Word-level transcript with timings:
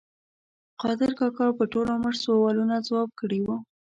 قادر 0.81 1.11
کاکا 1.19 1.47
په 1.57 1.63
ټول 1.71 1.87
عمر 1.95 2.13
سوالونه 2.23 2.75
ځواب 2.87 3.09
کړي 3.19 3.39
وو. 3.43 3.57